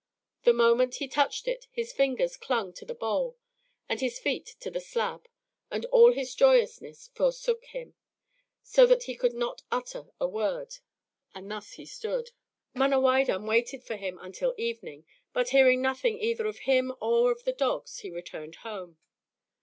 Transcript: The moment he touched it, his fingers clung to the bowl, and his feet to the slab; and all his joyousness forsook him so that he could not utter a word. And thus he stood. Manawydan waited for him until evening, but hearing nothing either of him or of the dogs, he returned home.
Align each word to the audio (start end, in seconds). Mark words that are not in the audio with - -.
The 0.45 0.51
moment 0.53 0.95
he 0.95 1.07
touched 1.07 1.47
it, 1.47 1.67
his 1.69 1.93
fingers 1.93 2.35
clung 2.35 2.73
to 2.73 2.85
the 2.85 2.95
bowl, 2.95 3.37
and 3.87 4.01
his 4.01 4.17
feet 4.17 4.55
to 4.61 4.71
the 4.71 4.79
slab; 4.81 5.27
and 5.69 5.85
all 5.91 6.11
his 6.11 6.33
joyousness 6.33 7.11
forsook 7.13 7.65
him 7.65 7.93
so 8.63 8.87
that 8.87 9.03
he 9.03 9.13
could 9.13 9.35
not 9.35 9.61
utter 9.71 10.09
a 10.19 10.27
word. 10.27 10.73
And 11.35 11.51
thus 11.51 11.73
he 11.73 11.85
stood. 11.85 12.31
Manawydan 12.73 13.45
waited 13.45 13.83
for 13.83 13.95
him 13.95 14.17
until 14.23 14.55
evening, 14.57 15.05
but 15.33 15.49
hearing 15.49 15.83
nothing 15.83 16.17
either 16.19 16.47
of 16.47 16.57
him 16.65 16.91
or 16.99 17.31
of 17.31 17.43
the 17.43 17.53
dogs, 17.53 17.99
he 17.99 18.09
returned 18.09 18.55
home. 18.65 18.97